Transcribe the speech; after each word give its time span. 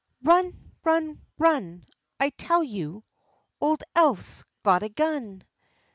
Run, 0.23 0.71
run, 0.83 1.21
run, 1.37 1.85
I 2.19 2.31
tell 2.31 2.63
you, 2.63 3.03
Ole 3.61 3.77
Eph's 3.95 4.43
got 4.63 4.81
a 4.81 4.89
gun. 4.89 5.43